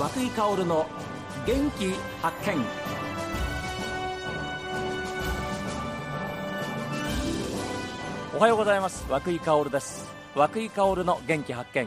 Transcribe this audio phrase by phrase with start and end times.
[0.00, 0.86] 和久井薫の
[1.46, 1.90] 元気
[2.22, 2.56] 発見。
[8.34, 9.04] おはようございます。
[9.10, 10.08] 和久井薫です。
[10.34, 11.86] 和久井薫の元気発見。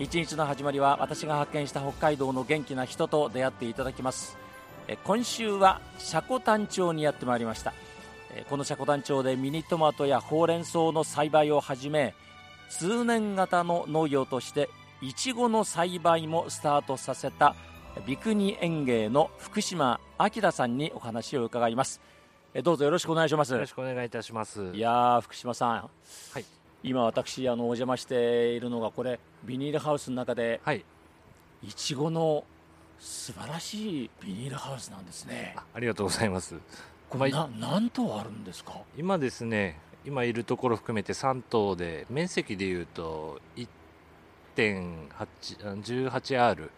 [0.00, 4.36] 一日の始まりは私が発見した北海道の元気な人と出会っていただきます。
[4.88, 7.72] え今週は積丹町にやってまいりました。
[8.34, 12.12] えこの積丹町でミニトマトやほうれん草の栽培をはじめ
[12.70, 14.68] 通年型の農業として
[15.02, 17.54] いちごの栽培もスタートさせた
[18.06, 22.02] 三国園芸の福島明さんにお話を伺います。
[22.52, 23.52] えどうぞよろしくお願いします。
[23.54, 24.72] よろしくお願いいたします。
[24.74, 25.88] いやー福島さん、は
[26.38, 26.44] い。
[26.82, 30.84] 今私あのお邪魔しているのがこれビニールハウスの中ではい、
[31.62, 32.44] いちごの
[32.98, 35.54] 素晴らしいビニールハウスなんですね。
[35.56, 36.56] あありがとうございます。
[37.08, 38.74] これな何棟あるんですか？
[38.98, 43.40] 今ですね、今いるところ含めて3棟で面積でいうと
[44.56, 46.70] 1.8 18R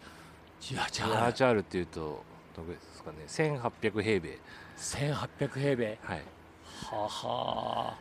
[0.61, 2.23] 18 18R っていうと
[2.55, 3.17] どれですかね。
[3.27, 4.37] 1800平米。
[4.77, 5.99] 1800平米。
[6.03, 6.17] はい。
[6.17, 7.89] はあは。
[7.89, 7.97] あ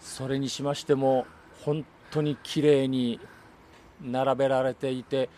[0.00, 1.26] それにしましても
[1.62, 3.20] 本当に綺麗に
[4.00, 5.28] 並べられていて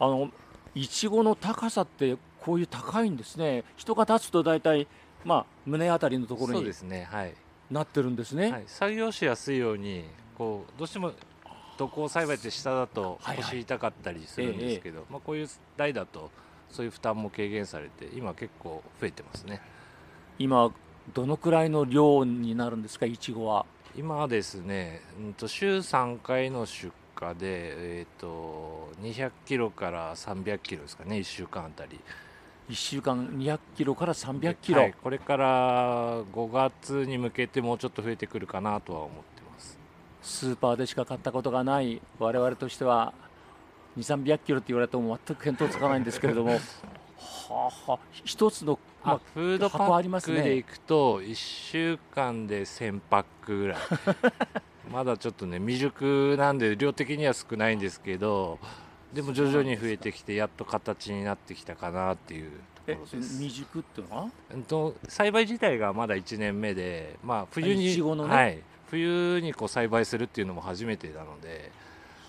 [0.00, 0.30] あの
[0.74, 3.64] いちごの高さってこういう高いんですね。
[3.76, 4.88] 人が立つと大体
[5.24, 7.06] まあ胸あたりのところにそうですね。
[7.10, 7.34] はい、
[7.70, 10.04] なってるんですね、はい、作業しやすいように
[10.36, 11.12] こうどうしても
[11.76, 13.44] 土耕栽培って下だとはいはい。
[13.44, 16.30] 腰痛かったりするんですけど、まあ、こういう台だと
[16.70, 19.60] そういう負担も軽減されて今結構増えてますね。
[20.38, 20.72] 今
[21.12, 23.66] どのくらいの量になるんですかいちごは？
[23.96, 32.00] 今はですね、うん、と週3回の出荷で、えー、と200キロから300キロですかね1週間あたり。
[32.70, 39.33] 1週間200キロから300キロ、はい、これから5月に向けてもうちょっと増えてくるかなとは思って
[40.24, 43.12] スーパーでしか買ったことがない我々としては
[43.98, 46.52] 2 3 0 0キロって言われても全く見当つかないんですけれども。
[46.52, 46.58] は
[47.86, 47.98] あはあ。
[48.24, 50.38] 一つの、まあフードパ箱ありますね。
[50.38, 53.78] ックでいくと1週間で1000パックぐらい。
[54.90, 58.58] まだちょっとね未熟なんで量的には少ないんですけど
[59.12, 63.38] でも徐々に増えてきてやっと形になってきたかなっていうとえころです。
[63.38, 64.30] 未熟っていうのは？
[64.52, 68.02] うんと栽培自体がまだ1年目で、まあ、冬にね。
[68.28, 68.62] はい、
[68.94, 71.72] 冬にこう栽培するっていうのも初めてなので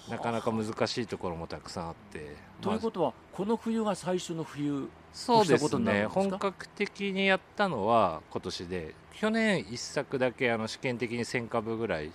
[0.10, 2.24] なかなか難しいところもたくさんあって、ま
[2.60, 2.64] あ。
[2.64, 6.06] ということはこの冬が最初の冬そうですね。
[6.08, 12.12] 本格的にやったのは今年で去年一作だけあの試験的に1000株ぐらい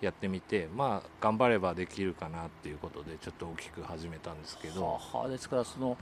[0.00, 4.82] やってみてまあ頑張ればできるかなっていうことでちょっと大きく始めたんですけど。
[4.84, 5.96] はあはあですからその、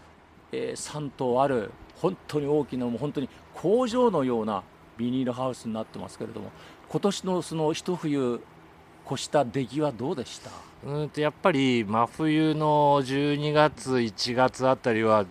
[0.52, 4.62] えー3棟ある本当に大きなもう本当に工場のような
[4.96, 6.50] ビニールハウスになってますけれども
[6.88, 8.40] 今年のその一冬
[9.06, 10.50] 越した出来はどうでした？
[10.84, 15.26] うーんとやっぱり真冬の12月1月あたりは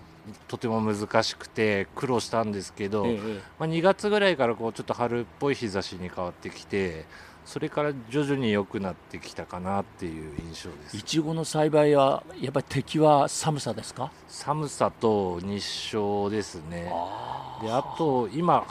[0.47, 7.05] とても難しくて苦労したんですけど、ええまあ、2月ぐらいからこうちょっと春っぽい日差しに変わってきて
[7.45, 10.97] それから徐々に良くなってきたかなっていう印象です。
[10.97, 14.11] いちごの栽培はやっぱり敵は寒さですか？
[14.27, 16.89] 寒さと日照ですね。
[16.91, 18.65] あであと今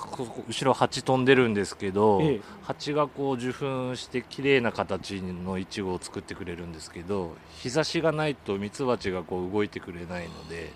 [0.47, 2.41] 後ろ蜂飛んでるんですけど、ええ。
[2.63, 10.73] 蜂がこう受粉して綺麗な形のいちごを作ってくれるんですけど日差しがないとミツバチがこう動いてくれないので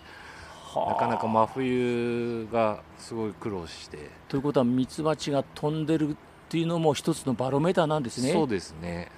[0.74, 3.98] なかなか真冬がすごい苦労して、
[4.28, 6.16] ということはミツバチが飛んでる
[6.48, 8.32] っていうのも一つのバロメーターなんですね。
[8.32, 9.10] そうですね。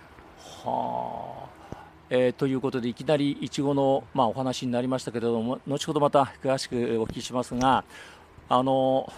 [0.64, 1.76] はあ。
[2.10, 7.84] えーということでいきなりいちごの、まあ、お話になりましたけれども後ほどまた詳しくお聞きしますが
[8.48, 9.12] あの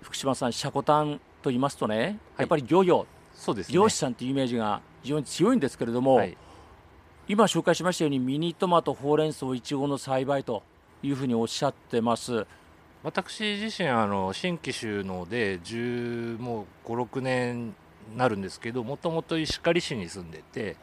[0.00, 3.74] 福島さん積丹と言いますとね、やっぱり漁業そうですね。
[3.74, 6.36] 漁師さんというイメージが非常に強いんですけれども、はい。
[7.28, 10.62] 今紹介しましたようにミニトマトほうれん草いちごの栽培と
[11.02, 12.46] いうふうにおっしゃってます。
[13.04, 17.74] 私自身あの新規収納で10もう56年に
[18.16, 20.76] なるんですけどもともと石狩市に住んでて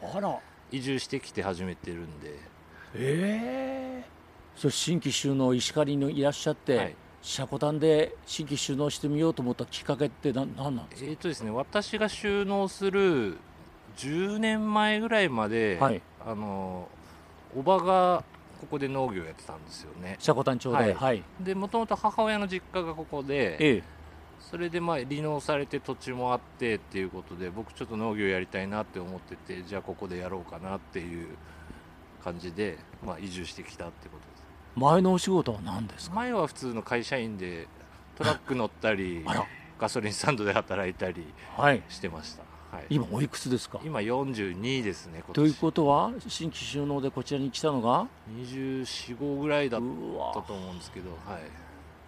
[0.70, 2.30] 移住してきて始めてるんで、
[2.94, 4.04] ええ
[4.56, 6.96] それ新規収納石狩にいらっしゃって、はい。
[7.22, 13.36] 積丹で新規収納してみようと思ったきっかけって何なんなんですえーとですね、私が収納する
[13.96, 16.88] 10年前ぐらいまで、か、はい、あの
[17.56, 18.24] おばが
[18.62, 20.16] ここで農業やってたんですよね。
[20.20, 21.18] 積丹町で、ははい。
[21.18, 21.22] い。
[21.40, 23.82] でもともと母親の実家がここでええ。
[24.38, 31.36] それでまあ離農されて土地もあってっていうことで僕ちょっと農業やりたいなって思っててじゃあここでやろうかなっていう
[32.22, 34.42] 感じで、まあ、移住してきたってことです。
[34.76, 36.16] 前のお仕事は何ですか？
[36.16, 37.68] 前は普通の会社員で
[38.16, 39.24] トラック乗ったり
[39.78, 41.26] ガソリンスタンドで働いたり
[41.56, 41.82] はい。
[41.88, 42.42] してました。
[42.42, 42.51] はい、
[42.88, 43.80] 今おいくつですか？
[43.84, 49.86] 今42ですねということは新規収納でこちらに来たのが？245ぐらいだった
[50.42, 51.38] と思うんですけどは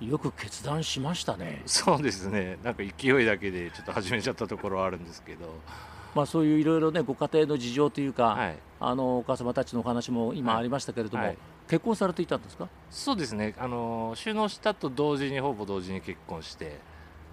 [0.01, 0.07] い。
[0.09, 1.63] よく決断しましたね。
[1.67, 2.59] そうですね。
[2.65, 5.55] なんか勢いだけでちょっと始めちゃったところはあるんですけど。
[6.15, 11.39] まあそういういろいろねご家庭の事情というか、はい、あのお母様たちのお話も今ありましたけれども、はい。
[11.69, 12.69] 結婚されていたんですか？
[12.91, 13.55] そうですね。
[13.59, 16.79] あの収納したと同時にほぼ同時に結婚して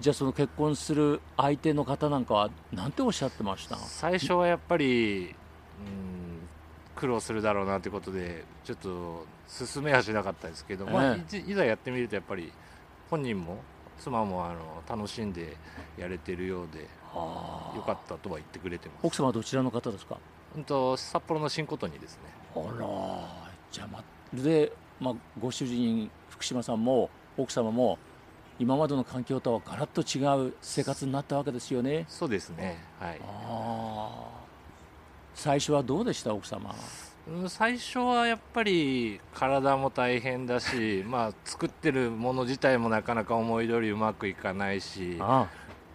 [0.02, 3.78] じゃあその結婚する相手の方なんかは何ておっしゃってました？
[3.78, 5.34] 最初はやっぱり、うん、
[6.96, 12.52] 苦労するだろうなということでちょっと進めはしなかったですけど、まあ、えいいざやってみるとやっぱり
[13.10, 13.62] 本人も
[14.00, 15.56] 妻もあの楽しんで
[15.98, 16.80] やれてるようで
[17.76, 19.00] よかったとは言ってくれてます。
[19.04, 20.18] 奥様はどちらの方ですか？
[20.56, 22.22] うんと札幌の新琴にですね。
[22.56, 22.88] あら
[23.72, 24.04] じゃあま
[24.34, 28.00] で、まあ、ご主人福島さんも奥様も
[28.62, 32.06] 今までの環境とはガラッと違う生活になったわけですよね。
[32.08, 32.78] そうですね。
[33.00, 33.20] はい。
[33.20, 34.42] ああ
[35.34, 36.76] 最初はどうでした奥様
[37.28, 45.48] うん最初はやっぱり体も大変だし、 まあ、作ってるもの自体もなかなか思い通りうまくいかないしあ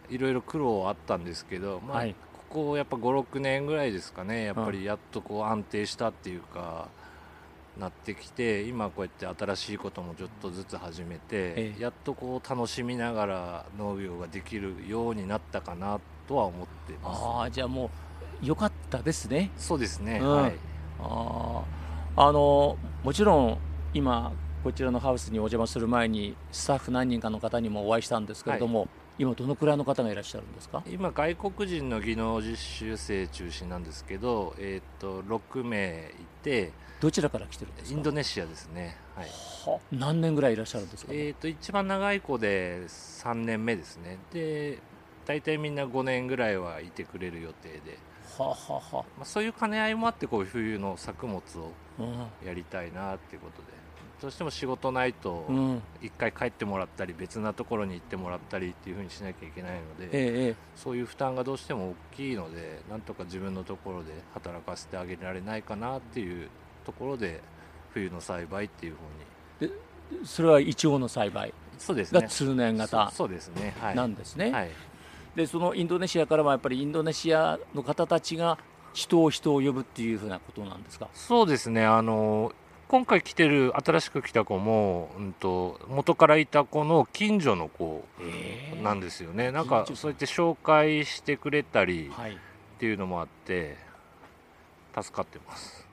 [0.09, 2.17] いろいろ苦労はあったんですけど、まあはい。
[2.49, 6.89] ここやっぱ56年ぐらいですかねやっぱりやっとこう安定したっていうか、
[7.79, 11.83] なってきて今こうやって新しいこともちょっとずつ始めて、ええ。
[11.83, 17.23] やっとこう楽しみながら農業ができるようになったかなとは思ってます。
[17.23, 17.91] ああじゃあも
[18.43, 19.51] う良かったですね。
[19.57, 20.43] そうですね、うん。
[20.43, 20.57] はい。
[21.01, 21.63] あ
[22.17, 23.59] ああのもちろん
[23.93, 24.33] 今
[24.65, 30.83] こちらのハウスにお邪魔する前にスタッフ何人かの方にもお会いしたんですけれども、今どのくらいの方がいらっしゃるんですか？
[30.89, 39.27] 今外国人の技能実習生中心なんですけど、えー、と6名いてどちらから来てるんですイかンドネシアですね、はい。
[39.27, 44.19] は何年ぐらいいらっしゃるんですか、えー、と一番長い子で3年目ですね。
[44.33, 44.79] で
[45.27, 47.99] 大体みんな5年ぐらいはいてくれる予定で、
[48.39, 48.95] はあはあはあ。
[48.97, 52.47] まあ、そういう兼ね合いもあってこういう冬の作物をうん。
[52.47, 53.69] やりたいなっていうことで
[54.21, 55.83] どうしても仕事ないとうん。
[56.01, 66.49] 一回帰ってもらったり別なところに行ってもらったりっていうふうにしなきゃいけないので、そういう負担がどうしても大きいのでなんとか自分のところで働かせてあげられないかなっていう
[66.85, 67.43] ところで
[67.93, 68.95] 冬の栽培っていう
[69.61, 69.73] ふうに
[70.25, 71.53] それはイチゴの栽培。
[71.79, 72.21] そうですね。
[72.23, 73.11] が通年型。
[73.11, 73.75] そそうですね。
[73.81, 73.95] はい。
[73.97, 74.71] なんですね、はい。
[75.35, 78.57] でそのインドネシアからはやっぱりインドネシアの方たちが
[78.95, 81.09] 人を人を呼ぶっていうふうなことなんですか？
[81.13, 81.85] そうですね。
[81.85, 82.53] あの
[82.89, 89.87] 今回来てる新しく来た子も、うん、と元からいた子の近所の子えなんですよね、なんか。
[89.93, 92.33] そうやって紹介してくれたりはい。
[92.33, 92.37] っ
[92.79, 93.77] ていうのもあって
[94.95, 95.87] 助かってます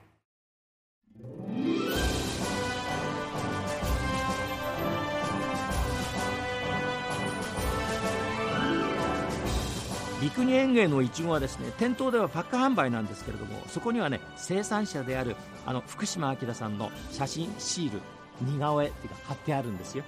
[10.24, 15.36] 陸二園芸のいちごはですね店頭ではパック販売なんですけれどもそこにはね生産者である
[15.66, 18.00] あの福島明さんの写真シール
[18.42, 20.06] 似顔絵っていうか貼ってあるんですよ。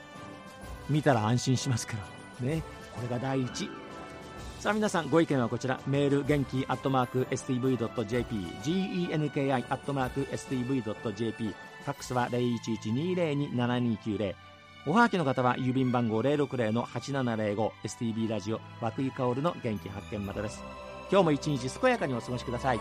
[0.90, 1.98] 見たら安心しますか
[2.42, 2.64] らね
[2.94, 3.70] これが第一。
[4.62, 14.34] さあ皆さんご意見はこちらメール元気アットマーク STV.jp genki アットマーク STV.jp ファックスは0112027290
[14.88, 20.64] おはがきの方は郵便番号 060-8705STB ラジオ和久井薫の元気発見までです。
[21.10, 22.80] 今日も一日健やかにお過ごしください。